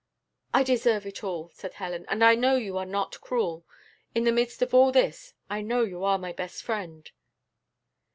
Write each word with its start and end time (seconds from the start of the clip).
"I 0.51 0.63
deserve 0.63 1.05
it 1.05 1.23
all," 1.23 1.49
said 1.53 1.75
Helen; 1.75 2.07
"and 2.09 2.23
I 2.23 2.33
know 2.33 2.55
you 2.55 2.75
are 2.75 2.87
not 2.87 3.21
cruel. 3.21 3.67
In 4.15 4.23
the 4.23 4.31
midst 4.31 4.63
of 4.63 4.73
all 4.73 4.91
this, 4.91 5.35
I 5.47 5.61
know 5.61 5.83
you 5.83 6.03
are 6.03 6.17
my 6.17 6.31
best 6.33 6.63
friend." 6.63 7.07